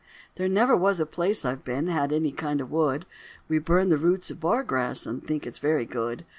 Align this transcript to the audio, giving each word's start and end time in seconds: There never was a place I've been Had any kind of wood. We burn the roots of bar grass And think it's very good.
There 0.33 0.49
never 0.49 0.75
was 0.75 0.99
a 0.99 1.05
place 1.05 1.45
I've 1.45 1.63
been 1.63 1.85
Had 1.85 2.11
any 2.11 2.31
kind 2.31 2.59
of 2.59 2.71
wood. 2.71 3.05
We 3.47 3.59
burn 3.59 3.89
the 3.89 3.99
roots 3.99 4.31
of 4.31 4.39
bar 4.39 4.63
grass 4.63 5.05
And 5.05 5.23
think 5.23 5.45
it's 5.45 5.59
very 5.59 5.85
good. 5.85 6.25